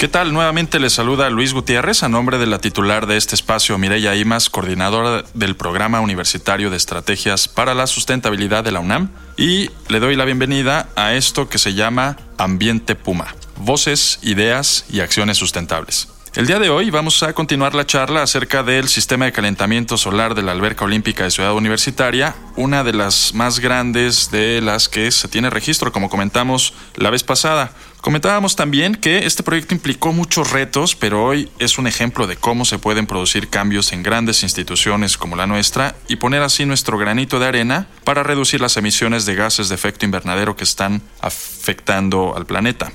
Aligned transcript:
¿Qué 0.00 0.08
tal? 0.08 0.32
Nuevamente 0.32 0.80
les 0.80 0.94
saluda 0.94 1.28
Luis 1.28 1.52
Gutiérrez 1.52 2.02
a 2.02 2.08
nombre 2.08 2.38
de 2.38 2.46
la 2.46 2.58
titular 2.58 3.06
de 3.06 3.18
este 3.18 3.34
espacio, 3.34 3.76
Mireya 3.76 4.16
Imas, 4.16 4.48
coordinadora 4.48 5.24
del 5.34 5.56
Programa 5.56 6.00
Universitario 6.00 6.70
de 6.70 6.78
Estrategias 6.78 7.48
para 7.48 7.74
la 7.74 7.86
Sustentabilidad 7.86 8.64
de 8.64 8.72
la 8.72 8.80
UNAM, 8.80 9.10
y 9.36 9.68
le 9.88 10.00
doy 10.00 10.16
la 10.16 10.24
bienvenida 10.24 10.88
a 10.96 11.12
esto 11.12 11.50
que 11.50 11.58
se 11.58 11.74
llama 11.74 12.16
Ambiente 12.38 12.94
Puma, 12.94 13.34
voces, 13.58 14.20
ideas 14.22 14.86
y 14.88 15.00
acciones 15.00 15.36
sustentables. 15.36 16.08
El 16.36 16.46
día 16.46 16.60
de 16.60 16.70
hoy 16.70 16.90
vamos 16.90 17.24
a 17.24 17.32
continuar 17.32 17.74
la 17.74 17.86
charla 17.86 18.22
acerca 18.22 18.62
del 18.62 18.88
sistema 18.88 19.24
de 19.24 19.32
calentamiento 19.32 19.96
solar 19.96 20.36
de 20.36 20.42
la 20.42 20.52
Alberca 20.52 20.84
Olímpica 20.84 21.24
de 21.24 21.32
Ciudad 21.32 21.54
Universitaria, 21.54 22.36
una 22.54 22.84
de 22.84 22.92
las 22.92 23.34
más 23.34 23.58
grandes 23.58 24.30
de 24.30 24.60
las 24.60 24.88
que 24.88 25.10
se 25.10 25.26
tiene 25.26 25.50
registro, 25.50 25.90
como 25.90 26.08
comentamos 26.08 26.72
la 26.94 27.10
vez 27.10 27.24
pasada. 27.24 27.72
Comentábamos 28.00 28.54
también 28.54 28.94
que 28.94 29.26
este 29.26 29.42
proyecto 29.42 29.74
implicó 29.74 30.12
muchos 30.12 30.52
retos, 30.52 30.94
pero 30.94 31.24
hoy 31.24 31.50
es 31.58 31.78
un 31.78 31.88
ejemplo 31.88 32.28
de 32.28 32.36
cómo 32.36 32.64
se 32.64 32.78
pueden 32.78 33.08
producir 33.08 33.48
cambios 33.48 33.92
en 33.92 34.04
grandes 34.04 34.44
instituciones 34.44 35.18
como 35.18 35.34
la 35.34 35.48
nuestra 35.48 35.96
y 36.06 36.14
poner 36.14 36.42
así 36.42 36.64
nuestro 36.64 36.96
granito 36.96 37.40
de 37.40 37.46
arena 37.46 37.88
para 38.04 38.22
reducir 38.22 38.60
las 38.60 38.76
emisiones 38.76 39.26
de 39.26 39.34
gases 39.34 39.68
de 39.68 39.74
efecto 39.74 40.04
invernadero 40.04 40.54
que 40.54 40.62
están 40.62 41.02
afectando 41.20 42.36
al 42.36 42.46
planeta. 42.46 42.92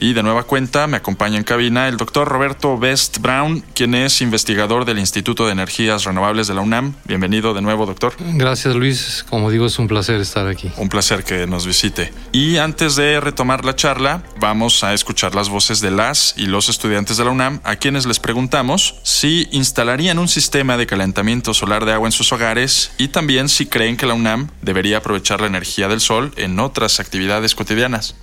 Y 0.00 0.12
de 0.12 0.22
nueva 0.22 0.44
cuenta 0.44 0.86
me 0.86 0.96
acompaña 0.96 1.38
en 1.38 1.42
cabina 1.42 1.88
el 1.88 1.96
doctor 1.96 2.28
Roberto 2.28 2.78
Best 2.78 3.18
Brown, 3.18 3.64
quien 3.74 3.96
es 3.96 4.20
investigador 4.20 4.84
del 4.84 5.00
Instituto 5.00 5.44
de 5.44 5.52
Energías 5.52 6.04
Renovables 6.04 6.46
de 6.46 6.54
la 6.54 6.60
UNAM. 6.60 6.94
Bienvenido 7.04 7.52
de 7.52 7.62
nuevo, 7.62 7.84
doctor. 7.84 8.14
Gracias, 8.20 8.76
Luis. 8.76 9.24
Como 9.28 9.50
digo, 9.50 9.66
es 9.66 9.76
un 9.80 9.88
placer 9.88 10.20
estar 10.20 10.46
aquí. 10.46 10.70
Un 10.76 10.88
placer 10.88 11.24
que 11.24 11.48
nos 11.48 11.66
visite. 11.66 12.12
Y 12.30 12.58
antes 12.58 12.94
de 12.94 13.18
retomar 13.18 13.64
la 13.64 13.74
charla, 13.74 14.22
vamos 14.38 14.84
a 14.84 14.94
escuchar 14.94 15.34
las 15.34 15.48
voces 15.48 15.80
de 15.80 15.90
las 15.90 16.32
y 16.36 16.46
los 16.46 16.68
estudiantes 16.68 17.16
de 17.16 17.24
la 17.24 17.32
UNAM, 17.32 17.60
a 17.64 17.74
quienes 17.74 18.06
les 18.06 18.20
preguntamos 18.20 19.00
si 19.02 19.48
instalarían 19.50 20.20
un 20.20 20.28
sistema 20.28 20.76
de 20.76 20.86
calentamiento 20.86 21.54
solar 21.54 21.84
de 21.84 21.92
agua 21.92 22.06
en 22.06 22.12
sus 22.12 22.32
hogares 22.32 22.92
y 22.98 23.08
también 23.08 23.48
si 23.48 23.66
creen 23.66 23.96
que 23.96 24.06
la 24.06 24.14
UNAM 24.14 24.48
debería 24.62 24.98
aprovechar 24.98 25.40
la 25.40 25.48
energía 25.48 25.88
del 25.88 26.00
sol 26.00 26.32
en 26.36 26.60
otras 26.60 27.00
actividades 27.00 27.56
cotidianas. 27.56 28.14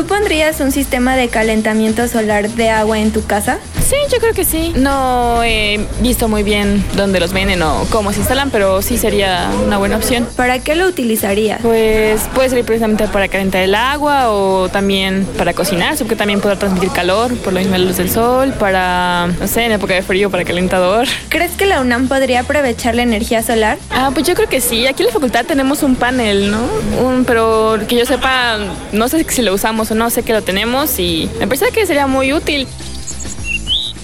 ¿Tú 0.00 0.06
pondrías 0.06 0.60
un 0.60 0.72
sistema 0.72 1.14
de 1.14 1.28
calentamiento 1.28 2.08
solar 2.08 2.48
de 2.48 2.70
agua 2.70 2.98
en 3.00 3.12
tu 3.12 3.26
casa? 3.26 3.58
Sí, 3.90 3.96
yo 4.12 4.18
creo 4.20 4.32
que 4.32 4.44
sí. 4.44 4.72
No 4.76 5.42
he 5.42 5.84
visto 6.00 6.28
muy 6.28 6.44
bien 6.44 6.84
dónde 6.94 7.18
los 7.18 7.32
venden 7.32 7.60
o 7.62 7.84
cómo 7.90 8.12
se 8.12 8.20
instalan, 8.20 8.50
pero 8.50 8.82
sí 8.82 8.96
sería 8.96 9.50
una 9.66 9.78
buena 9.78 9.96
opción. 9.96 10.28
¿Para 10.36 10.60
qué 10.60 10.76
lo 10.76 10.86
utilizarías? 10.86 11.60
Pues 11.60 12.20
puede 12.32 12.50
ser 12.50 12.64
precisamente 12.64 13.08
para 13.08 13.26
calentar 13.26 13.62
el 13.62 13.74
agua 13.74 14.30
o 14.30 14.68
también 14.68 15.26
para 15.36 15.54
cocinar, 15.54 15.96
porque 15.98 16.14
también 16.14 16.40
puede 16.40 16.54
transmitir 16.54 16.90
calor 16.90 17.34
por 17.38 17.52
la 17.52 17.58
misma 17.58 17.78
luz 17.78 17.96
del 17.96 18.08
sol, 18.08 18.54
para, 18.60 19.26
no 19.26 19.48
sé, 19.48 19.64
en 19.64 19.72
época 19.72 19.94
de 19.94 20.02
frío, 20.02 20.30
para 20.30 20.44
calentador. 20.44 21.08
¿Crees 21.28 21.50
que 21.56 21.66
la 21.66 21.80
UNAM 21.80 22.06
podría 22.06 22.40
aprovechar 22.42 22.94
la 22.94 23.02
energía 23.02 23.42
solar? 23.42 23.76
Ah, 23.90 24.12
pues 24.14 24.24
yo 24.24 24.36
creo 24.36 24.48
que 24.48 24.60
sí. 24.60 24.86
Aquí 24.86 25.02
en 25.02 25.08
la 25.08 25.12
facultad 25.12 25.46
tenemos 25.46 25.82
un 25.82 25.96
panel, 25.96 26.52
¿no? 26.52 26.60
Un, 27.04 27.24
pero 27.24 27.80
que 27.88 27.96
yo 27.96 28.06
sepa, 28.06 28.56
no 28.92 29.08
sé 29.08 29.26
si 29.28 29.42
lo 29.42 29.52
usamos 29.52 29.90
o 29.90 29.96
no, 29.96 30.10
sé 30.10 30.22
que 30.22 30.32
lo 30.32 30.42
tenemos 30.42 30.96
y 31.00 31.28
me 31.40 31.48
parece 31.48 31.72
que 31.72 31.84
sería 31.86 32.06
muy 32.06 32.32
útil. 32.32 32.68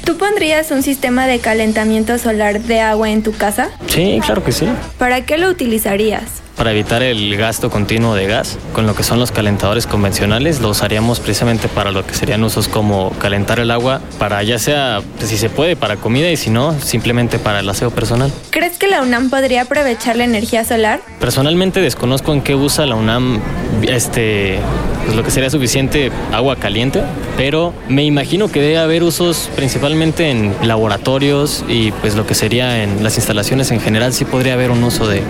¿Tú 0.06 0.16
pondrías 0.16 0.70
un 0.70 0.84
sistema 0.84 1.26
de 1.26 1.40
calentamiento 1.40 2.16
solar 2.16 2.60
de 2.60 2.80
agua 2.80 3.10
en 3.10 3.24
tu 3.24 3.32
casa? 3.32 3.70
Sí, 3.88 4.20
claro 4.24 4.44
que 4.44 4.52
sí. 4.52 4.64
¿Para 4.98 5.22
qué 5.22 5.36
lo 5.36 5.50
utilizarías? 5.50 6.22
Para 6.56 6.70
evitar 6.70 7.02
el 7.02 7.36
gasto 7.36 7.70
continuo 7.70 8.14
de 8.14 8.28
gas, 8.28 8.56
con 8.72 8.86
lo 8.86 8.94
que 8.94 9.02
son 9.02 9.18
los 9.18 9.32
calentadores 9.32 9.88
convencionales, 9.88 10.60
lo 10.60 10.68
usaríamos 10.68 11.18
precisamente 11.18 11.66
para 11.66 11.90
lo 11.90 12.06
que 12.06 12.14
serían 12.14 12.44
usos 12.44 12.68
como 12.68 13.10
calentar 13.18 13.58
el 13.58 13.72
agua, 13.72 14.00
para 14.20 14.44
ya 14.44 14.60
sea, 14.60 15.02
pues, 15.18 15.28
si 15.28 15.38
se 15.38 15.50
puede, 15.50 15.74
para 15.74 15.96
comida 15.96 16.30
y 16.30 16.36
si 16.36 16.50
no, 16.50 16.78
simplemente 16.80 17.40
para 17.40 17.58
el 17.58 17.68
aseo 17.68 17.90
personal. 17.90 18.30
¿Crees 18.50 18.78
que 18.78 18.86
la 18.86 19.02
UNAM 19.02 19.28
podría 19.28 19.62
aprovechar 19.62 20.14
la 20.14 20.22
energía 20.22 20.64
solar? 20.64 21.00
Personalmente 21.18 21.80
desconozco 21.80 22.32
en 22.32 22.42
qué 22.42 22.54
usa 22.54 22.86
la 22.86 22.94
UNAM 22.94 23.40
este, 23.82 24.60
pues, 25.06 25.16
lo 25.16 25.22
que 25.22 25.30
sería 25.30 25.48
suficiente 25.48 26.10
agua 26.32 26.56
caliente, 26.56 27.02
pero 27.36 27.72
me 27.88 28.04
imagino 28.04 28.48
que 28.48 28.60
debe 28.60 28.78
haber 28.78 29.02
usos 29.02 29.48
principalmente 29.56 30.30
en 30.30 30.54
laboratorios 30.62 31.64
y 31.68 31.92
pues 31.92 32.16
lo 32.16 32.26
que 32.26 32.34
sería 32.34 32.82
en 32.82 33.02
las 33.02 33.16
instalaciones 33.16 33.70
en 33.70 33.80
general 33.80 34.12
sí 34.12 34.24
podría 34.24 34.54
haber 34.54 34.70
un 34.70 34.82
uso 34.82 35.06
de 35.06 35.22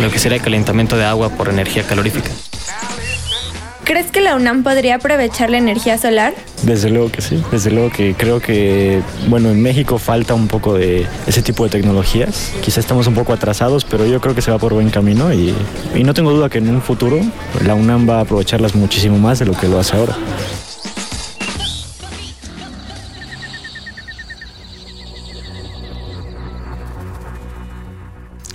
lo 0.00 0.10
que 0.10 0.18
sería 0.18 0.38
calentamiento 0.38 0.96
de 0.96 1.04
agua 1.04 1.30
por 1.30 1.48
energía 1.48 1.82
calorífica. 1.82 2.30
¿Crees 3.86 4.10
que 4.10 4.20
la 4.20 4.34
UNAM 4.34 4.64
podría 4.64 4.96
aprovechar 4.96 5.48
la 5.48 5.58
energía 5.58 5.96
solar? 5.96 6.34
Desde 6.64 6.90
luego 6.90 7.08
que 7.08 7.22
sí, 7.22 7.40
desde 7.52 7.70
luego 7.70 7.90
que 7.90 8.16
creo 8.18 8.40
que, 8.40 9.00
bueno, 9.28 9.48
en 9.50 9.62
México 9.62 9.98
falta 9.98 10.34
un 10.34 10.48
poco 10.48 10.74
de 10.74 11.06
ese 11.28 11.40
tipo 11.40 11.62
de 11.62 11.70
tecnologías. 11.70 12.52
Quizá 12.62 12.80
estamos 12.80 13.06
un 13.06 13.14
poco 13.14 13.32
atrasados, 13.32 13.84
pero 13.84 14.04
yo 14.04 14.20
creo 14.20 14.34
que 14.34 14.42
se 14.42 14.50
va 14.50 14.58
por 14.58 14.74
buen 14.74 14.90
camino 14.90 15.32
y, 15.32 15.54
y 15.94 16.02
no 16.02 16.14
tengo 16.14 16.32
duda 16.32 16.48
que 16.48 16.58
en 16.58 16.68
un 16.68 16.82
futuro 16.82 17.20
la 17.64 17.76
UNAM 17.76 18.10
va 18.10 18.18
a 18.18 18.20
aprovecharlas 18.22 18.74
muchísimo 18.74 19.18
más 19.18 19.38
de 19.38 19.46
lo 19.46 19.52
que 19.52 19.68
lo 19.68 19.78
hace 19.78 19.96
ahora. 19.96 20.16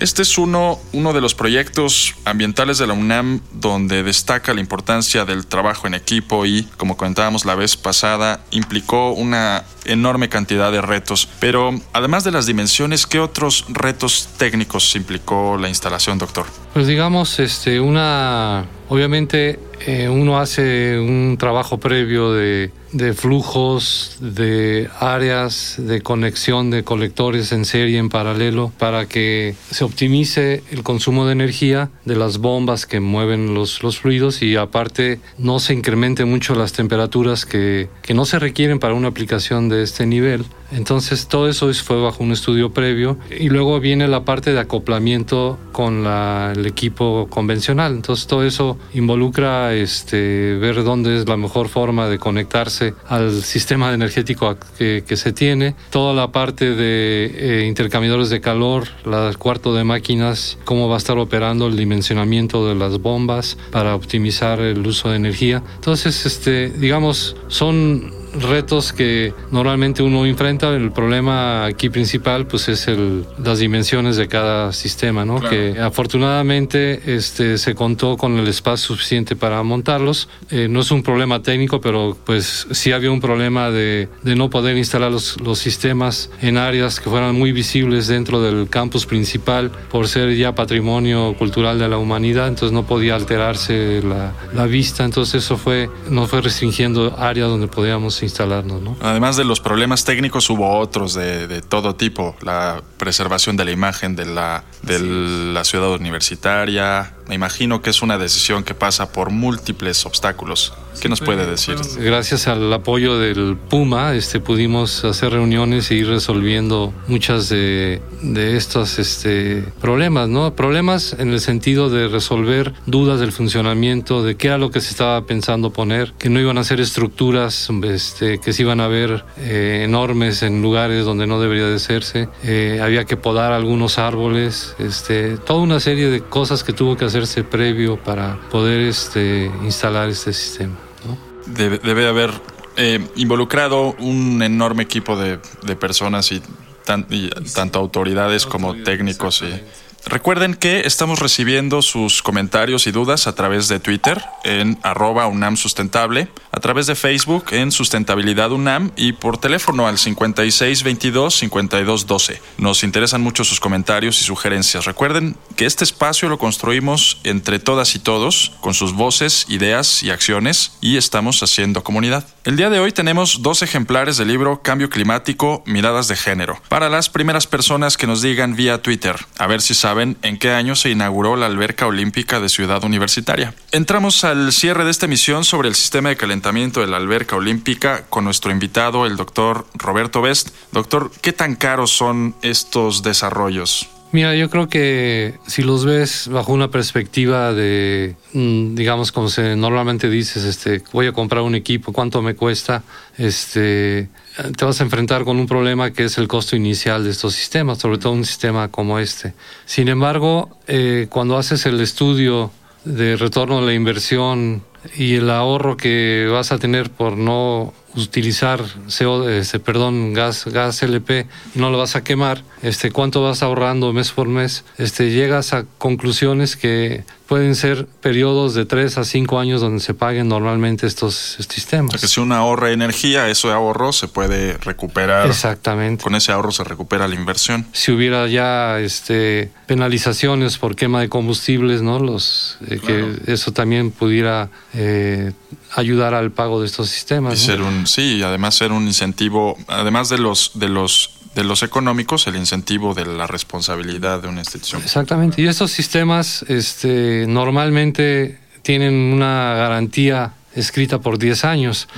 Este 0.02 0.22
es 0.22 0.36
uno, 0.36 0.80
uno 0.92 1.12
de 1.12 1.20
los 1.20 1.36
proyectos 1.36 2.16
ambientales 2.24 2.78
de 2.78 2.88
la 2.88 2.92
UNAM 2.92 3.40
donde 3.52 4.02
destaca 4.02 4.52
la 4.52 4.58
importancia 4.58 5.24
del 5.24 5.46
trabajo 5.46 5.86
en 5.86 5.94
equipo 5.94 6.44
y, 6.44 6.64
como 6.76 6.96
comentábamos 6.96 7.44
la 7.44 7.54
vez 7.54 7.76
pasada, 7.76 8.40
implicó 8.50 9.12
una 9.12 9.62
enorme 9.84 10.28
cantidad 10.28 10.72
de 10.72 10.80
retos. 10.80 11.28
Pero 11.38 11.80
además 11.92 12.24
de 12.24 12.32
las 12.32 12.46
dimensiones, 12.46 13.06
¿qué 13.06 13.20
otros 13.20 13.64
retos 13.68 14.28
técnicos 14.38 14.96
implicó 14.96 15.56
la 15.56 15.68
instalación, 15.68 16.18
doctor? 16.18 16.46
Pues 16.74 16.88
digamos, 16.88 17.38
este, 17.38 17.78
una, 17.78 18.64
obviamente 18.88 19.60
eh, 19.86 20.08
uno 20.08 20.40
hace 20.40 20.98
un 20.98 21.36
trabajo 21.38 21.78
previo 21.78 22.32
de, 22.32 22.72
de, 22.92 23.14
flujos, 23.14 24.18
de 24.20 24.88
áreas 24.98 25.76
de 25.78 26.00
conexión 26.00 26.70
de 26.70 26.84
colectores 26.84 27.52
en 27.52 27.64
serie, 27.64 27.98
en 27.98 28.08
paralelo, 28.08 28.72
para 28.78 29.06
que 29.06 29.54
se 29.70 29.84
optimice 29.84 30.62
el 30.70 30.82
consumo 30.82 31.26
de 31.26 31.32
energía 31.32 31.90
de 32.04 32.16
las 32.16 32.38
bombas 32.38 32.86
que 32.86 33.00
mueven 33.00 33.54
los, 33.54 33.82
los 33.82 33.98
fluidos 33.98 34.42
y 34.42 34.56
aparte 34.56 35.20
no 35.38 35.58
se 35.58 35.74
incremente 35.74 36.24
mucho 36.24 36.54
las 36.54 36.72
temperaturas 36.72 37.46
que, 37.46 37.88
que 38.02 38.14
no 38.14 38.24
se 38.24 38.38
requieren 38.38 38.78
para 38.78 38.94
una 38.94 39.08
aplicación 39.08 39.68
de 39.68 39.82
este 39.82 40.06
nivel. 40.06 40.44
Entonces 40.72 41.26
todo 41.26 41.48
eso 41.48 41.72
fue 41.74 42.00
bajo 42.00 42.24
un 42.24 42.32
estudio 42.32 42.72
previo 42.72 43.18
y 43.38 43.50
luego 43.50 43.78
viene 43.78 44.08
la 44.08 44.24
parte 44.24 44.52
de 44.52 44.60
acoplamiento 44.60 45.58
con 45.70 46.06
el 46.06 46.64
equipo 46.66 47.26
convencional. 47.28 47.94
Entonces 47.94 48.26
todo 48.26 48.44
eso 48.44 48.78
involucra 48.94 49.74
este, 49.74 50.54
ver 50.54 50.82
dónde 50.82 51.18
es 51.18 51.28
la 51.28 51.36
mejor 51.36 51.68
forma 51.68 52.08
de 52.08 52.18
conectarse 52.18 52.81
al 53.08 53.42
sistema 53.42 53.92
energético 53.92 54.56
que, 54.78 55.04
que 55.06 55.16
se 55.16 55.32
tiene. 55.32 55.74
Toda 55.90 56.14
la 56.14 56.32
parte 56.32 56.74
de 56.74 57.30
eh, 57.34 57.66
intercambiadores 57.66 58.30
de 58.30 58.40
calor, 58.40 58.88
el 59.04 59.38
cuarto 59.38 59.74
de 59.74 59.84
máquinas, 59.84 60.58
cómo 60.64 60.88
va 60.88 60.94
a 60.94 60.98
estar 60.98 61.18
operando 61.18 61.66
el 61.66 61.76
dimensionamiento 61.76 62.66
de 62.66 62.74
las 62.74 62.98
bombas 62.98 63.56
para 63.70 63.94
optimizar 63.94 64.60
el 64.60 64.86
uso 64.86 65.10
de 65.10 65.16
energía. 65.16 65.62
Entonces, 65.76 66.26
este, 66.26 66.70
digamos, 66.70 67.36
son 67.48 68.21
retos 68.34 68.92
que 68.92 69.34
normalmente 69.50 70.02
uno 70.02 70.26
enfrenta. 70.26 70.74
El 70.74 70.92
problema 70.92 71.64
aquí 71.64 71.90
principal 71.90 72.46
pues 72.46 72.68
es 72.68 72.88
el, 72.88 73.24
las 73.42 73.58
dimensiones 73.58 74.16
de 74.16 74.28
cada 74.28 74.72
sistema, 74.72 75.24
¿no? 75.24 75.40
Que 75.40 75.78
afortunadamente 75.80 77.14
este, 77.16 77.58
se 77.58 77.74
contó 77.74 78.16
con 78.16 78.38
el 78.38 78.48
espacio 78.48 78.88
suficiente 78.88 79.36
para 79.36 79.62
montarlos. 79.62 80.28
Eh, 80.50 80.68
no 80.68 80.80
es 80.80 80.90
un 80.90 81.02
problema 81.02 81.42
técnico, 81.42 81.80
pero 81.80 82.16
pues 82.24 82.66
sí 82.70 82.92
había 82.92 83.10
un 83.10 83.20
problema 83.20 83.70
de, 83.70 84.08
de 84.22 84.34
no 84.36 84.50
poder 84.50 84.76
instalar 84.76 85.10
los, 85.10 85.40
los 85.40 85.58
sistemas 85.58 86.30
en 86.40 86.56
áreas 86.56 87.00
que 87.00 87.10
fueran 87.10 87.34
muy 87.34 87.52
visibles 87.52 88.06
dentro 88.06 88.40
del 88.42 88.68
campus 88.68 89.06
principal 89.06 89.70
por 89.90 90.08
ser 90.08 90.34
ya 90.36 90.54
patrimonio 90.54 91.34
cultural 91.38 91.78
de 91.78 91.88
la 91.88 91.98
humanidad, 91.98 92.48
entonces 92.48 92.72
no 92.72 92.86
podía 92.86 93.14
alterarse 93.14 94.02
la, 94.02 94.32
la 94.54 94.66
vista, 94.66 95.04
entonces 95.04 95.44
eso 95.44 95.56
fue, 95.56 95.88
nos 96.08 96.30
fue 96.30 96.40
restringiendo 96.40 97.14
áreas 97.18 97.48
donde 97.48 97.68
podíamos 97.68 98.21
instalarnos. 98.22 98.80
¿no? 98.82 98.96
Además 99.00 99.36
de 99.36 99.44
los 99.44 99.60
problemas 99.60 100.04
técnicos, 100.04 100.48
hubo 100.50 100.78
otros 100.78 101.14
de, 101.14 101.46
de 101.46 101.62
todo 101.62 101.94
tipo, 101.96 102.36
la 102.42 102.82
preservación 102.98 103.56
de 103.56 103.64
la 103.64 103.70
imagen 103.70 104.16
de 104.16 104.26
la, 104.26 104.64
de 104.82 104.98
la 104.98 105.64
ciudad 105.64 105.92
universitaria, 105.92 107.14
me 107.28 107.34
imagino 107.34 107.82
que 107.82 107.90
es 107.90 108.02
una 108.02 108.18
decisión 108.18 108.64
que 108.64 108.74
pasa 108.74 109.12
por 109.12 109.30
múltiples 109.30 110.04
obstáculos. 110.06 110.72
¿Qué 111.00 111.08
nos 111.08 111.20
puede 111.20 111.46
decir? 111.46 111.76
Gracias 111.98 112.46
al 112.48 112.72
apoyo 112.72 113.18
del 113.18 113.56
Puma, 113.56 114.14
este, 114.14 114.40
pudimos 114.40 115.04
hacer 115.04 115.32
reuniones 115.32 115.90
e 115.90 115.94
ir 115.94 116.08
resolviendo 116.08 116.92
muchas 117.08 117.48
de, 117.48 118.02
de 118.22 118.56
estos 118.56 118.98
este, 118.98 119.64
problemas, 119.80 120.28
¿no? 120.28 120.54
Problemas 120.54 121.16
en 121.18 121.30
el 121.32 121.40
sentido 121.40 121.88
de 121.88 122.08
resolver 122.08 122.74
dudas 122.86 123.20
del 123.20 123.32
funcionamiento, 123.32 124.22
de 124.22 124.36
qué 124.36 124.48
era 124.48 124.58
lo 124.58 124.70
que 124.70 124.80
se 124.80 124.90
estaba 124.90 125.24
pensando 125.26 125.72
poner, 125.72 126.12
que 126.18 126.28
no 126.28 126.38
iban 126.40 126.58
a 126.58 126.64
ser 126.64 126.80
estructuras 126.80 127.68
este, 127.84 128.38
que 128.38 128.52
se 128.52 128.62
iban 128.62 128.80
a 128.80 128.88
ver 128.88 129.24
eh, 129.38 129.82
enormes 129.84 130.42
en 130.42 130.62
lugares 130.62 131.04
donde 131.04 131.26
no 131.26 131.40
debería 131.40 131.66
de 131.66 131.78
serse. 131.78 132.28
Eh, 132.44 132.80
había 132.82 133.04
que 133.04 133.16
podar 133.16 133.52
algunos 133.52 133.98
árboles, 133.98 134.76
este, 134.78 135.36
toda 135.38 135.60
una 135.60 135.80
serie 135.80 136.08
de 136.10 136.20
cosas 136.20 136.64
que 136.64 136.72
tuvo 136.72 136.96
que 136.96 137.06
hacerse 137.12 137.44
previo 137.44 138.02
para 138.02 138.40
poder 138.48 138.80
este, 138.80 139.50
instalar 139.62 140.08
este 140.08 140.32
sistema. 140.32 140.74
¿no? 141.04 141.18
Debe, 141.46 141.78
debe 141.78 142.08
haber 142.08 142.30
eh, 142.76 143.06
involucrado 143.16 143.94
un 143.98 144.42
enorme 144.42 144.82
equipo 144.82 145.18
de, 145.18 145.38
de 145.62 145.76
personas 145.76 146.32
y, 146.32 146.42
tan, 146.86 147.06
y 147.10 147.28
tanto 147.54 147.78
autoridades 147.78 148.46
como 148.46 148.74
técnicos. 148.82 149.42
Y, 149.42 149.60
Recuerden 150.06 150.54
que 150.54 150.80
estamos 150.80 151.20
recibiendo 151.20 151.80
sus 151.80 152.22
comentarios 152.22 152.86
y 152.86 152.92
dudas 152.92 153.26
a 153.26 153.34
través 153.34 153.68
de 153.68 153.80
Twitter 153.80 154.22
en 154.44 154.78
arroba 154.82 155.26
UNAM 155.26 155.56
Sustentable, 155.56 156.28
a 156.50 156.60
través 156.60 156.86
de 156.86 156.96
Facebook 156.96 157.46
en 157.52 157.72
Sustentabilidad 157.72 158.52
UNAM 158.52 158.92
y 158.96 159.12
por 159.12 159.38
teléfono 159.38 159.86
al 159.86 159.98
5622-5212. 159.98 162.40
Nos 162.58 162.82
interesan 162.82 163.22
mucho 163.22 163.44
sus 163.44 163.60
comentarios 163.60 164.20
y 164.20 164.24
sugerencias. 164.24 164.86
Recuerden 164.86 165.36
que 165.56 165.66
este 165.66 165.84
espacio 165.84 166.28
lo 166.28 166.38
construimos 166.38 167.20
entre 167.24 167.60
todas 167.60 167.94
y 167.94 168.00
todos, 168.00 168.52
con 168.60 168.74
sus 168.74 168.94
voces, 168.94 169.46
ideas 169.48 170.02
y 170.02 170.10
acciones, 170.10 170.72
y 170.80 170.96
estamos 170.96 171.40
haciendo 171.42 171.84
comunidad. 171.84 172.26
El 172.44 172.56
día 172.56 172.70
de 172.70 172.80
hoy 172.80 172.90
tenemos 172.90 173.42
dos 173.42 173.62
ejemplares 173.62 174.16
del 174.16 174.26
libro 174.28 174.62
Cambio 174.62 174.90
Climático, 174.90 175.62
Miradas 175.64 176.08
de 176.08 176.16
Género, 176.16 176.60
para 176.68 176.88
las 176.88 177.08
primeras 177.08 177.46
personas 177.46 177.96
que 177.96 178.08
nos 178.08 178.20
digan 178.20 178.56
vía 178.56 178.82
Twitter, 178.82 179.14
a 179.38 179.46
ver 179.46 179.62
si 179.62 179.74
saben 179.92 180.16
en 180.22 180.38
qué 180.38 180.52
año 180.52 180.74
se 180.74 180.88
inauguró 180.88 181.36
la 181.36 181.44
alberca 181.44 181.86
olímpica 181.86 182.40
de 182.40 182.48
Ciudad 182.48 182.82
Universitaria. 182.82 183.52
Entramos 183.72 184.24
al 184.24 184.50
cierre 184.50 184.86
de 184.86 184.90
esta 184.90 185.04
emisión 185.04 185.44
sobre 185.44 185.68
el 185.68 185.74
sistema 185.74 186.08
de 186.08 186.16
calentamiento 186.16 186.80
de 186.80 186.86
la 186.86 186.96
alberca 186.96 187.36
olímpica 187.36 188.06
con 188.08 188.24
nuestro 188.24 188.50
invitado, 188.50 189.04
el 189.04 189.16
doctor 189.16 189.66
Roberto 189.74 190.22
Best. 190.22 190.48
Doctor, 190.72 191.12
¿qué 191.20 191.34
tan 191.34 191.56
caros 191.56 191.90
son 191.90 192.34
estos 192.40 193.02
desarrollos? 193.02 193.90
Mira, 194.12 194.36
yo 194.36 194.50
creo 194.50 194.68
que 194.68 195.38
si 195.46 195.62
los 195.62 195.86
ves 195.86 196.28
bajo 196.30 196.52
una 196.52 196.70
perspectiva 196.70 197.54
de, 197.54 198.14
mm, 198.34 198.74
digamos, 198.74 199.10
como 199.10 199.30
se 199.30 199.56
normalmente 199.56 200.10
dices, 200.10 200.44
este, 200.44 200.82
voy 200.92 201.06
a 201.06 201.12
comprar 201.12 201.42
un 201.42 201.54
equipo, 201.54 201.94
¿cuánto 201.94 202.20
me 202.20 202.34
cuesta? 202.34 202.82
Este, 203.16 204.10
te 204.54 204.64
vas 204.66 204.80
a 204.80 204.84
enfrentar 204.84 205.24
con 205.24 205.38
un 205.38 205.46
problema 205.46 205.92
que 205.92 206.04
es 206.04 206.18
el 206.18 206.28
costo 206.28 206.56
inicial 206.56 207.04
de 207.04 207.10
estos 207.10 207.32
sistemas, 207.32 207.78
sobre 207.78 207.96
todo 207.96 208.12
un 208.12 208.26
sistema 208.26 208.68
como 208.68 208.98
este. 208.98 209.32
Sin 209.64 209.88
embargo, 209.88 210.58
eh, 210.66 211.06
cuando 211.08 211.38
haces 211.38 211.64
el 211.64 211.80
estudio 211.80 212.50
de 212.84 213.16
retorno 213.16 213.58
a 213.58 213.62
la 213.62 213.72
inversión 213.72 214.62
y 214.94 215.14
el 215.14 215.30
ahorro 215.30 215.78
que 215.78 216.28
vas 216.30 216.52
a 216.52 216.58
tener 216.58 216.90
por 216.90 217.16
no 217.16 217.72
utilizar 217.96 218.62
CO, 218.88 219.28
este, 219.28 219.58
perdón, 219.58 220.12
gas, 220.14 220.46
gas 220.46 220.82
LP 220.82 221.26
no 221.54 221.70
lo 221.70 221.78
vas 221.78 221.96
a 221.96 222.04
quemar, 222.04 222.42
este, 222.62 222.90
cuánto 222.90 223.22
vas 223.22 223.42
ahorrando 223.42 223.92
mes 223.92 224.12
por 224.12 224.28
mes, 224.28 224.64
este, 224.78 225.10
llegas 225.10 225.52
a 225.52 225.64
conclusiones 225.78 226.56
que 226.56 227.04
pueden 227.32 227.54
ser 227.54 227.86
periodos 227.86 228.52
de 228.52 228.66
3 228.66 228.98
a 228.98 229.04
5 229.04 229.38
años 229.38 229.62
donde 229.62 229.80
se 229.80 229.94
paguen 229.94 230.28
normalmente 230.28 230.86
estos 230.86 231.38
sistemas. 231.48 231.94
O 231.94 231.98
sea, 231.98 232.00
que 232.00 232.08
si 232.12 232.20
uno 232.20 232.34
ahorra 232.34 232.72
energía, 232.72 233.28
ese 233.30 233.48
ahorro 233.50 233.94
se 233.94 234.06
puede 234.06 234.58
recuperar. 234.58 235.26
Exactamente. 235.26 236.04
Con 236.04 236.14
ese 236.14 236.30
ahorro 236.30 236.52
se 236.52 236.62
recupera 236.62 237.08
la 237.08 237.14
inversión. 237.14 237.66
Si 237.72 237.90
hubiera 237.90 238.26
ya 238.26 238.80
este, 238.80 239.50
penalizaciones 239.66 240.58
por 240.58 240.76
quema 240.76 241.00
de 241.00 241.08
combustibles, 241.08 241.80
¿no? 241.80 241.98
Los, 242.00 242.58
eh, 242.68 242.78
Claro. 242.78 243.16
que 243.24 243.32
eso 243.32 243.50
también 243.52 243.92
pudiera 243.92 244.50
eh, 244.74 245.32
ayudar 245.74 246.12
al 246.12 246.32
pago 246.32 246.60
de 246.60 246.66
estos 246.66 246.90
sistemas. 246.90 247.32
Y 247.38 247.46
¿no? 247.46 247.46
ser 247.46 247.62
un, 247.62 247.81
sí, 247.86 248.16
y 248.16 248.22
además 248.22 248.54
ser 248.54 248.72
un 248.72 248.86
incentivo, 248.86 249.56
además 249.68 250.08
de 250.08 250.18
los, 250.18 250.52
de 250.54 250.68
los, 250.68 251.10
de 251.34 251.44
los 251.44 251.62
económicos, 251.62 252.26
el 252.26 252.36
incentivo 252.36 252.94
de 252.94 253.06
la 253.06 253.26
responsabilidad 253.26 254.20
de 254.22 254.28
una 254.28 254.40
institución. 254.40 254.82
Exactamente. 254.82 255.40
Y 255.42 255.46
estos 255.46 255.70
sistemas 255.70 256.44
este, 256.48 257.26
normalmente 257.28 258.38
tienen 258.62 258.94
una 258.94 259.54
garantía 259.54 260.34
escrita 260.54 261.00
por 261.00 261.18
10 261.18 261.44
años. 261.44 261.88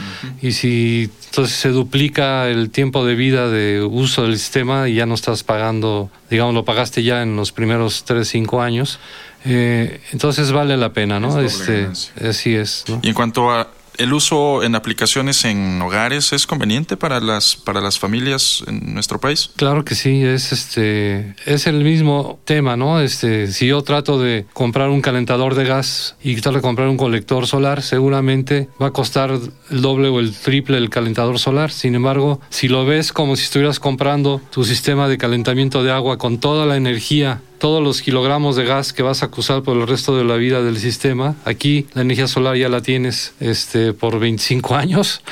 Y 0.40 0.52
si 0.52 1.10
entonces 1.26 1.56
se 1.56 1.70
duplica 1.70 2.48
el 2.48 2.70
tiempo 2.70 3.04
de 3.04 3.14
vida 3.14 3.48
de 3.48 3.82
uso 3.82 4.22
del 4.22 4.38
sistema 4.38 4.88
y 4.88 4.94
ya 4.94 5.06
no 5.06 5.14
estás 5.14 5.42
pagando, 5.42 6.10
digamos, 6.30 6.54
lo 6.54 6.64
pagaste 6.64 7.02
ya 7.02 7.22
en 7.22 7.36
los 7.36 7.52
primeros 7.52 8.04
3, 8.04 8.26
5 8.26 8.62
años, 8.62 8.98
eh, 9.44 10.00
entonces 10.12 10.52
vale 10.52 10.76
la 10.76 10.92
pena, 10.92 11.20
¿no? 11.20 11.40
Este, 11.40 11.88
así 12.24 12.54
es. 12.54 12.84
¿no? 12.88 13.00
Y 13.02 13.08
en 13.08 13.14
cuanto 13.14 13.50
a 13.50 13.68
el 13.98 14.12
uso 14.12 14.62
en 14.62 14.74
aplicaciones 14.74 15.44
en 15.44 15.80
hogares, 15.80 16.32
¿es 16.32 16.46
conveniente 16.46 16.96
para 16.96 17.20
las, 17.20 17.56
para 17.56 17.80
las 17.80 17.98
familias 17.98 18.64
en 18.66 18.94
nuestro 18.94 19.20
país? 19.20 19.50
Claro 19.56 19.84
que 19.84 19.94
sí, 19.94 20.22
es 20.22 20.52
este 20.52 21.34
es 21.46 21.66
el 21.66 21.84
mismo 21.84 22.38
tema, 22.44 22.76
¿no? 22.76 23.00
Este, 23.00 23.48
si 23.48 23.66
yo 23.66 23.82
trato 23.82 24.18
de 24.18 24.46
comprar 24.52 24.90
un 24.90 25.00
calentador 25.00 25.54
de 25.54 25.64
gas 25.64 26.16
y 26.22 26.34
trato 26.36 26.58
de 26.58 26.62
comprar 26.62 26.88
un 26.88 26.96
colector 26.96 27.46
solar, 27.46 27.82
seguramente 27.82 28.68
va 28.80 28.88
a 28.88 28.92
costar 28.92 29.30
el 29.70 29.82
doble 29.82 30.08
o 30.08 30.20
el 30.20 30.34
triple 30.34 30.78
el 30.78 30.90
calentador 30.90 31.38
solar. 31.38 31.70
Sin 31.70 31.94
embargo, 31.94 32.40
si 32.50 32.68
lo 32.68 32.84
ves 32.84 33.12
como 33.12 33.36
si 33.36 33.44
estuvieras 33.44 33.80
comprando 33.80 34.40
tu 34.50 34.64
sistema 34.64 35.08
de 35.08 35.18
calentamiento 35.18 35.82
de 35.82 35.92
agua 35.92 36.18
con 36.18 36.38
toda 36.38 36.66
la 36.66 36.76
energía 36.76 37.40
todos 37.64 37.82
los 37.82 38.02
kilogramos 38.02 38.56
de 38.56 38.66
gas 38.66 38.92
que 38.92 39.02
vas 39.02 39.22
a 39.22 39.26
acusar 39.26 39.62
por 39.62 39.74
el 39.78 39.86
resto 39.86 40.18
de 40.18 40.22
la 40.22 40.34
vida 40.34 40.60
del 40.60 40.76
sistema. 40.76 41.34
Aquí 41.46 41.86
la 41.94 42.02
energía 42.02 42.26
solar 42.26 42.58
ya 42.58 42.68
la 42.68 42.82
tienes 42.82 43.32
este, 43.40 43.94
por 43.94 44.18
25 44.18 44.74
años, 44.74 45.22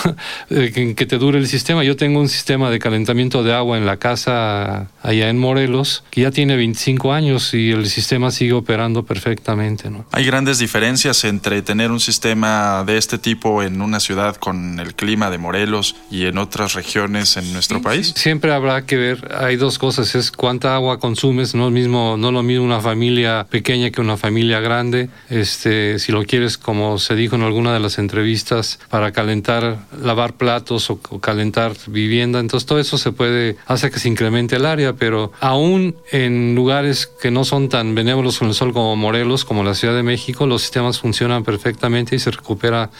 eh, 0.50 0.94
que, 0.94 1.06
te 1.06 1.16
dure 1.16 1.38
el 1.38 1.48
sistema. 1.48 1.84
Yo 1.84 1.96
tengo 1.96 2.20
un 2.20 2.28
sistema 2.28 2.68
de 2.68 2.78
calentamiento 2.78 3.42
de 3.42 3.54
agua 3.54 3.78
en 3.78 3.86
la 3.86 3.96
casa 3.96 4.90
allá 5.02 5.30
en 5.30 5.38
Morelos 5.38 6.04
que 6.10 6.20
ya 6.20 6.30
tiene 6.30 6.56
25 6.56 7.10
años 7.14 7.54
y 7.54 7.70
el 7.70 7.86
sistema 7.86 8.32
sigue 8.32 8.52
operando 8.52 9.06
perfectamente. 9.06 9.88
¿no? 9.88 10.04
¿Hay 10.12 10.26
grandes 10.26 10.58
diferencias 10.58 11.24
entre 11.24 11.62
tener 11.62 11.90
un 11.90 12.00
sistema 12.00 12.84
de 12.84 12.98
este 12.98 13.16
tipo 13.16 13.62
en 13.62 13.80
una 13.80 13.98
ciudad 13.98 14.36
con 14.36 14.78
el 14.78 14.94
clima 14.94 15.30
de 15.30 15.38
Morelos 15.38 15.96
y 16.10 16.26
en 16.26 16.36
otras 16.36 16.74
regiones 16.74 17.38
en 17.38 17.50
nuestro 17.54 17.80
país? 17.80 18.12
Siempre 18.14 18.52
habrá 18.52 18.84
que 18.84 18.98
ver, 18.98 19.34
hay 19.40 19.56
dos 19.56 19.78
cosas, 19.78 20.14
es 20.14 20.30
cuánta 20.30 20.74
agua 20.74 20.98
consumes, 20.98 21.54
no, 21.54 21.77
mismo, 21.78 22.16
no 22.18 22.32
lo 22.32 22.42
mismo 22.42 22.64
una 22.64 22.80
familia 22.80 23.46
pequeña 23.48 23.90
que 23.90 24.00
una 24.00 24.16
familia 24.16 24.60
grande. 24.60 25.08
Este, 25.30 25.98
si 25.98 26.12
lo 26.12 26.24
quieres, 26.24 26.58
como 26.58 26.98
se 26.98 27.14
dijo 27.14 27.36
en 27.36 27.42
alguna 27.42 27.72
de 27.72 27.80
las 27.80 27.98
entrevistas, 27.98 28.78
para 28.88 29.12
calentar, 29.12 29.78
lavar 30.02 30.34
platos 30.34 30.90
o, 30.90 31.00
o 31.08 31.20
calentar 31.20 31.72
vivienda, 31.86 32.40
entonces 32.40 32.66
todo 32.66 32.78
eso 32.78 32.98
se 32.98 33.12
puede, 33.12 33.56
hace 33.66 33.90
que 33.90 33.98
se 33.98 34.08
incremente 34.08 34.56
el 34.56 34.66
área, 34.66 34.94
pero 34.94 35.32
aún 35.40 35.96
en 36.12 36.54
lugares 36.54 37.06
que 37.20 37.30
no 37.30 37.44
son 37.44 37.68
tan 37.68 37.94
benévolos 37.94 38.38
con 38.38 38.48
el 38.48 38.54
sol 38.54 38.72
como 38.72 38.96
Morelos, 38.96 39.44
como 39.44 39.62
la 39.64 39.74
Ciudad 39.74 39.94
de 39.94 40.02
México, 40.02 40.46
los 40.46 40.62
sistemas 40.62 40.98
funcionan 40.98 41.44
perfectamente 41.44 42.16
y 42.16 42.18
se 42.18 42.30
recupera 42.30 42.90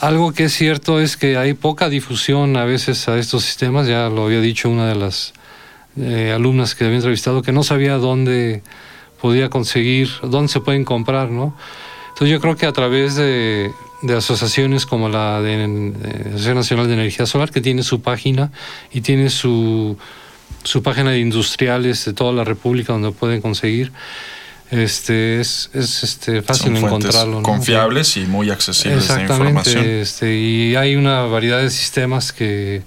algo 0.00 0.32
que 0.32 0.44
es 0.44 0.52
cierto 0.52 1.00
es 1.00 1.16
que 1.16 1.36
hay 1.36 1.54
poca 1.54 1.88
difusión 1.88 2.56
a 2.56 2.64
veces 2.64 3.08
a 3.08 3.18
estos 3.18 3.44
sistemas, 3.44 3.86
ya 3.86 4.08
lo 4.08 4.26
había 4.26 4.40
dicho 4.40 4.68
una 4.68 4.88
de 4.88 4.94
las 4.94 5.32
eh, 5.96 6.32
alumnas 6.34 6.74
que 6.74 6.84
había 6.84 6.96
entrevistado, 6.96 7.42
que 7.42 7.52
no 7.52 7.62
sabía 7.62 7.96
dónde 7.96 8.62
podía 9.20 9.50
conseguir, 9.50 10.10
dónde 10.22 10.48
se 10.52 10.60
pueden 10.60 10.84
comprar, 10.84 11.30
¿no? 11.30 11.56
Entonces 12.10 12.30
yo 12.30 12.40
creo 12.40 12.56
que 12.56 12.66
a 12.66 12.72
través 12.72 13.16
de, 13.16 13.70
asociaciones 14.16 14.86
como 14.86 15.08
la 15.08 15.40
de, 15.40 15.92
Asociación 16.26 16.54
Nacional 16.56 16.88
de 16.88 16.94
Energía 16.94 17.26
Solar, 17.26 17.50
que 17.50 17.60
tiene 17.60 17.82
su 17.82 18.00
página 18.00 18.52
y 18.92 19.00
tiene 19.00 19.30
su, 19.30 19.96
su 20.62 20.82
página 20.82 21.10
de 21.10 21.20
industriales 21.20 22.04
de 22.04 22.12
toda 22.12 22.32
la 22.32 22.44
República 22.44 22.92
donde 22.92 23.10
pueden 23.12 23.40
conseguir, 23.40 23.92
este 24.70 25.40
es, 25.40 25.70
es 25.72 26.02
este, 26.02 26.42
fácil 26.42 26.76
encontrarlo. 26.76 27.42
Confiables 27.42 28.16
y 28.16 28.26
muy 28.26 28.50
accesibles 28.50 29.08
de 29.08 29.22
información. 29.22 29.84
Este, 29.84 30.36
y 30.36 30.76
hay 30.76 30.96
una 30.96 31.22
variedad 31.22 31.60
de 31.60 31.70
sistemas 31.70 32.32
que, 32.32 32.82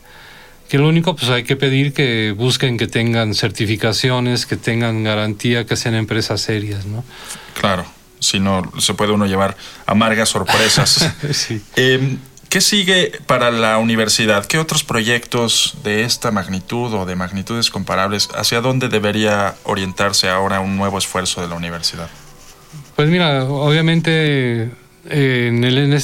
que 0.70 0.78
lo 0.78 0.88
único 0.88 1.16
pues 1.16 1.30
hay 1.32 1.44
que 1.44 1.56
pedir 1.56 1.94
que 1.94 2.34
busquen 2.38 2.78
que 2.78 2.88
tengan 2.88 3.34
certificaciones, 3.34 4.46
que 4.46 4.58
tengan 4.58 5.04
garantía, 5.04 5.66
que 5.66 5.76
sean 5.76 5.96
empresas 5.96 6.42
serias, 6.42 6.86
¿no? 6.86 7.04
Claro, 7.60 7.86
si 8.20 8.40
no 8.40 8.62
se 8.80 8.94
puede 8.94 9.12
uno 9.12 9.26
llevar 9.26 9.58
amargas 9.88 10.30
sorpresas. 10.30 11.10
sí. 11.32 11.62
Em, 11.76 12.20
¿Qué 12.52 12.60
sigue 12.60 13.14
para 13.28 13.50
la 13.50 13.78
universidad? 13.78 14.46
¿Qué 14.46 14.60
otros 14.60 14.84
proyectos 14.84 15.78
de 15.86 16.04
esta 16.04 16.32
magnitud 16.32 16.94
o 16.94 17.06
de 17.06 17.16
magnitudes 17.16 17.70
comparables, 17.70 18.28
hacia 18.36 18.60
dónde 18.60 18.90
debería 18.90 19.56
orientarse 19.64 20.28
ahora 20.28 20.60
un 20.60 20.76
nuevo 20.76 20.98
esfuerzo 20.98 21.42
de 21.42 21.48
la 21.48 21.56
universidad? 21.56 22.10
Pues 22.98 23.08
mira, 23.08 23.46
obviamente 23.46 24.70
eh, 25.10 25.48
en 25.48 25.64
el, 25.64 26.02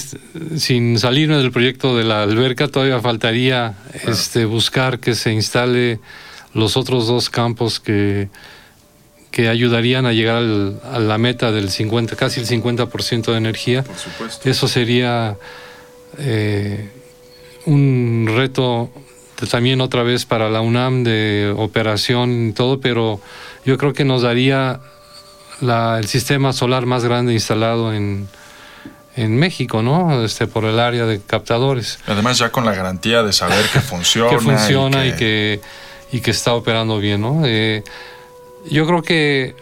sin 0.57 0.97
salirme 0.97 1.35
del 1.35 1.51
proyecto 1.51 1.97
de 1.97 2.05
la 2.05 2.23
alberca 2.23 2.69
todavía 2.69 3.01
faltaría 3.01 3.73
este, 4.05 4.45
buscar 4.45 4.99
que 4.99 5.15
se 5.15 5.33
instale 5.33 5.99
los 6.53 6.77
otros 6.77 7.07
dos 7.07 7.29
campos 7.29 7.81
que, 7.81 8.29
que 9.31 9.49
ayudarían 9.49 10.05
a 10.05 10.13
llegar 10.13 10.37
a 10.37 10.99
la 10.99 11.17
meta 11.17 11.51
del 11.51 11.69
50, 11.69 12.15
casi 12.15 12.39
el 12.39 12.47
50% 12.47 13.33
de 13.33 13.37
energía. 13.37 13.83
Por 13.83 13.97
supuesto. 13.97 14.49
Eso 14.49 14.69
sería 14.69 15.35
eh, 16.17 16.89
un 17.65 18.29
reto 18.35 18.89
también 19.49 19.81
otra 19.81 20.03
vez 20.03 20.25
para 20.25 20.49
la 20.49 20.61
UNAM 20.61 21.03
de 21.03 21.53
operación 21.55 22.49
y 22.49 22.51
todo, 22.53 22.79
pero 22.79 23.19
yo 23.65 23.77
creo 23.77 23.93
que 23.93 24.03
nos 24.03 24.23
daría 24.23 24.79
la, 25.61 25.99
el 25.99 26.07
sistema 26.07 26.53
solar 26.53 26.85
más 26.85 27.03
grande 27.03 27.33
instalado 27.33 27.93
en, 27.93 28.27
en 29.15 29.37
México, 29.37 29.81
¿no? 29.81 30.23
Este, 30.23 30.47
por 30.47 30.65
el 30.65 30.79
área 30.79 31.05
de 31.05 31.19
captadores. 31.19 31.99
Además 32.07 32.37
ya 32.37 32.51
con 32.51 32.65
la 32.65 32.73
garantía 32.73 33.23
de 33.23 33.33
saber 33.33 33.65
que 33.73 33.81
funciona. 33.81 34.29
que 34.37 34.39
funciona 34.39 35.05
y 35.05 35.13
que, 35.13 35.59
y 36.11 36.21
que, 36.21 36.31
está 36.31 36.53
operando 36.53 36.99
bien, 36.99 37.21
¿no? 37.21 37.41
Eh, 37.45 37.83
yo 38.69 38.85
creo 38.85 39.01
que 39.01 39.55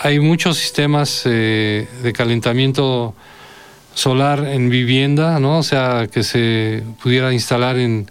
hay 0.00 0.18
muchos 0.20 0.56
sistemas 0.58 1.22
eh, 1.24 1.88
de 2.02 2.12
calentamiento 2.12 3.14
solar 3.94 4.46
en 4.46 4.70
vivienda, 4.70 5.38
¿no? 5.40 5.58
O 5.58 5.62
sea, 5.62 6.08
que 6.12 6.22
se 6.22 6.82
pudiera 7.02 7.32
instalar 7.32 7.78
en, 7.78 8.10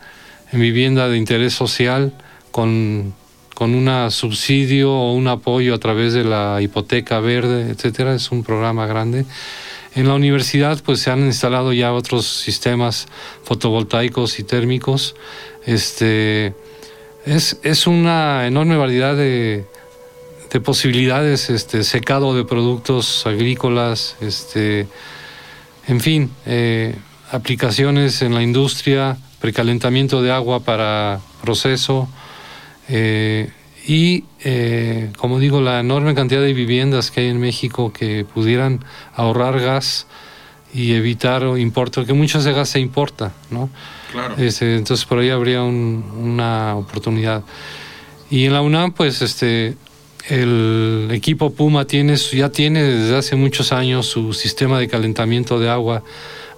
vivienda 0.51 1.09
de 1.09 1.17
interés 1.17 1.53
social 1.53 2.13
con, 2.51 3.15
con 3.55 3.73
un 3.73 4.11
subsidio 4.11 4.93
o 4.93 5.13
un 5.13 5.27
apoyo 5.27 5.73
a 5.73 5.79
través 5.79 6.13
de 6.13 6.23
la 6.23 6.61
hipoteca 6.61 7.19
verde, 7.19 7.71
etcétera. 7.71 8.13
Es 8.13 8.31
un 8.31 8.43
programa 8.43 8.85
grande. 8.85 9.25
En 9.95 10.07
la 10.07 10.13
universidad, 10.13 10.81
pues 10.83 10.99
se 10.99 11.11
han 11.11 11.21
instalado 11.21 11.73
ya 11.73 11.93
otros 11.93 12.27
sistemas 12.27 13.07
fotovoltaicos 13.43 14.39
y 14.39 14.43
térmicos. 14.43 15.15
Este, 15.65 16.53
es, 17.25 17.59
es 17.63 17.87
una 17.87 18.45
enorme 18.47 18.75
variedad 18.75 19.15
de, 19.15 19.65
de 20.51 20.61
posibilidades, 20.61 21.49
este, 21.49 21.83
secado 21.83 22.35
de 22.35 22.43
productos 22.43 23.25
agrícolas, 23.25 24.15
este, 24.21 24.87
en 25.87 25.99
fin, 25.99 26.31
eh, 26.45 26.95
aplicaciones 27.31 28.21
en 28.21 28.33
la 28.33 28.41
industria, 28.41 29.17
precalentamiento 29.39 30.21
de 30.21 30.31
agua 30.31 30.61
para 30.61 31.19
proceso 31.41 32.07
eh, 32.87 33.51
y, 33.85 34.23
eh, 34.43 35.11
como 35.17 35.39
digo, 35.39 35.59
la 35.61 35.81
enorme 35.81 36.15
cantidad 36.15 36.41
de 36.41 36.53
viviendas 36.53 37.11
que 37.11 37.21
hay 37.21 37.27
en 37.27 37.39
México 37.39 37.91
que 37.91 38.25
pudieran 38.25 38.83
ahorrar 39.15 39.59
gas 39.59 40.07
y 40.73 40.93
evitar 40.93 41.43
o 41.43 41.57
importar, 41.57 42.05
que 42.05 42.13
mucho 42.13 42.41
de 42.41 42.53
gas 42.53 42.69
se 42.69 42.79
importa, 42.79 43.33
¿no? 43.51 43.69
Claro. 44.11 44.35
Este, 44.37 44.75
entonces 44.75 45.05
por 45.05 45.19
ahí 45.19 45.29
habría 45.29 45.63
una 45.63 46.75
oportunidad. 46.75 47.43
Y 48.29 48.45
en 48.45 48.53
la 48.53 48.61
UNAM, 48.61 48.93
pues, 48.93 49.21
este, 49.21 49.75
el 50.29 51.09
equipo 51.11 51.53
Puma 51.53 51.85
tiene, 51.85 52.15
ya 52.15 52.49
tiene 52.49 52.83
desde 52.83 53.17
hace 53.17 53.35
muchos 53.35 53.71
años 53.71 54.07
su 54.07 54.33
sistema 54.33 54.79
de 54.79 54.87
calentamiento 54.87 55.59
de 55.59 55.69
agua. 55.69 56.03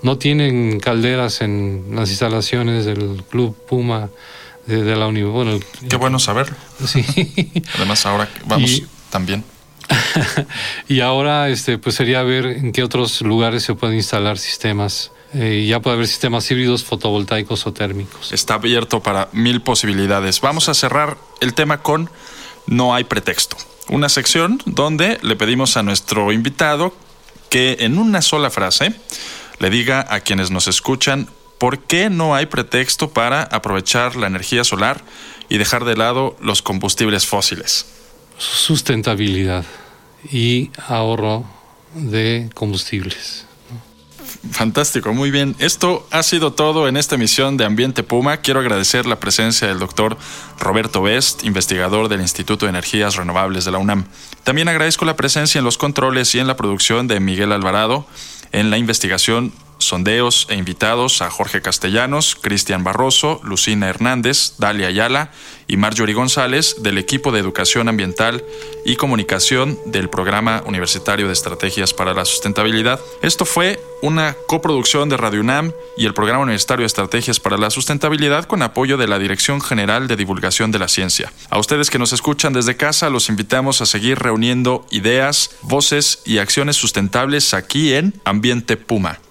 No 0.04 0.18
tienen 0.18 0.80
calderas 0.80 1.42
en 1.42 1.86
las 1.92 2.10
instalaciones 2.10 2.86
del 2.86 3.24
Club 3.30 3.56
Puma 3.68 4.10
de, 4.68 4.96
la 4.96 5.08
universidad. 5.08 5.60
Qué 5.90 5.96
bueno 5.96 6.20
saber. 6.20 6.54
Sí. 6.86 7.04
Además, 7.76 8.06
ahora 8.06 8.30
vamos 8.46 8.84
también. 9.10 9.44
y 10.88 11.00
ahora, 11.00 11.50
este, 11.50 11.78
pues 11.78 11.96
sería 11.96 12.24
ver 12.24 12.46
en 12.46 12.72
qué 12.72 12.84
otros 12.84 13.22
lugares 13.22 13.64
se 13.64 13.74
pueden 13.74 13.96
instalar 13.96 14.38
sistemas. 14.38 15.12
Eh, 15.34 15.66
ya 15.68 15.82
puede 15.82 15.96
haber 15.96 16.08
sistemas 16.08 16.50
híbridos 16.50 16.84
fotovoltaicos 16.84 17.68
o 17.68 17.74
térmicos. 17.74 18.32
Está 18.32 18.56
abierto 18.56 19.02
para 19.02 19.30
mil 19.34 19.62
posibilidades. 19.62 20.40
Vamos 20.40 20.70
a 20.70 20.74
cerrar 20.74 21.18
el 21.42 21.54
tema 21.54 21.80
con 21.80 22.10
no 22.68 22.94
hay 22.94 23.04
pretexto. 23.04 23.58
Una 23.88 24.10
sección 24.10 24.62
donde 24.66 25.20
le 25.22 25.36
pedimos 25.36 25.78
a 25.78 25.84
nuestro 25.84 26.32
invitado 26.32 26.96
que 27.50 27.78
en 27.82 27.98
una 27.98 28.22
sola 28.22 28.50
frase 28.50 28.94
le 29.60 29.70
diga 29.70 30.06
a 30.10 30.22
quienes 30.22 30.52
nos 30.52 30.68
escuchan 30.68 31.30
por 31.58 31.80
qué 31.80 32.10
no 32.10 32.36
hay 32.36 32.48
pretexto 32.48 33.12
para 33.12 33.44
aprovechar 33.44 34.16
la 34.16 34.28
energía 34.28 34.64
solar 34.64 35.02
y 35.50 35.58
dejar 35.58 35.86
de 35.86 35.96
lado 35.96 36.36
los 36.42 36.62
combustibles 36.62 37.26
fósiles. 37.26 37.86
Sustentabilidad 38.38 39.66
y 40.32 40.72
ahorro 40.88 41.46
de 41.94 42.50
combustibles. 42.54 43.46
Fantástico, 44.52 45.14
muy 45.14 45.32
bien. 45.32 45.56
Esto 45.60 46.08
ha 46.12 46.24
sido 46.24 46.54
todo 46.54 46.88
en 46.88 46.98
esta 46.98 47.16
emisión 47.16 47.58
de 47.58 47.66
Ambiente 47.66 48.04
Puma. 48.04 48.38
Quiero 48.38 48.60
agradecer 48.60 49.06
la 49.06 49.20
presencia 49.20 49.68
del 49.68 49.80
doctor 49.80 50.18
Roberto 50.60 51.02
Best, 51.02 51.44
investigador 51.44 52.08
del 52.10 52.22
Instituto 52.22 52.66
de 52.66 52.70
Energías 52.70 53.16
Renovables 53.16 53.66
de 53.66 53.72
la 53.72 53.80
UNAM. 53.80 54.06
También 54.44 54.70
agradezco 54.70 55.06
la 55.06 55.16
presencia 55.16 55.60
en 55.60 55.66
los 55.66 55.78
controles 55.78 56.34
y 56.36 56.40
en 56.40 56.48
la 56.48 56.56
producción 56.56 57.08
de 57.08 57.20
Miguel 57.20 57.52
Alvarado, 57.52 58.08
en 58.52 58.70
la 58.70 58.78
investigación 58.78 59.52
sondeos 59.88 60.48
e 60.50 60.56
invitados 60.56 61.22
a 61.22 61.30
Jorge 61.30 61.62
Castellanos, 61.62 62.36
Cristian 62.36 62.84
Barroso, 62.84 63.40
Lucina 63.44 63.90
Hernández, 63.90 64.54
Dalia 64.58 64.88
Ayala 64.88 65.32
y 65.68 65.78
Marjorie 65.78 66.14
González 66.14 66.78
del 66.80 66.98
equipo 66.98 67.32
de 67.32 67.40
Educación 67.40 67.90
Ambiental 67.90 68.44
y 68.86 68.98
Comunicación 68.98 69.80
del 69.86 70.10
Programa 70.10 70.64
Universitario 70.66 71.28
de 71.28 71.34
Estrategias 71.34 71.94
para 71.94 72.14
la 72.14 72.26
Sustentabilidad. 72.26 73.00
Esto 73.22 73.46
fue 73.46 73.80
una 74.02 74.36
coproducción 74.48 75.10
de 75.10 75.18
Radio 75.18 75.42
UNAM 75.42 75.72
y 75.98 76.06
el 76.06 76.14
Programa 76.14 76.44
Universitario 76.44 76.84
de 76.84 76.88
Estrategias 76.88 77.40
para 77.40 77.58
la 77.58 77.70
Sustentabilidad 77.70 78.46
con 78.46 78.62
apoyo 78.62 78.98
de 78.98 79.08
la 79.08 79.20
Dirección 79.20 79.62
General 79.62 80.08
de 80.08 80.16
Divulgación 80.16 80.72
de 80.72 80.80
la 80.80 80.88
Ciencia. 80.88 81.34
A 81.50 81.58
ustedes 81.58 81.90
que 81.90 82.00
nos 82.00 82.14
escuchan 82.14 82.54
desde 82.54 82.78
casa, 82.78 83.10
los 83.10 83.30
invitamos 83.30 83.82
a 83.82 83.86
seguir 83.86 84.20
reuniendo 84.20 84.86
ideas, 84.92 85.52
voces 85.64 86.22
y 86.26 86.38
acciones 86.38 86.76
sustentables 86.76 87.54
aquí 87.54 87.94
en 87.94 88.14
Ambiente 88.24 88.78
Puma. 88.78 89.20